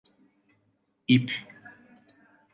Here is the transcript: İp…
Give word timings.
İp… 1.07 1.31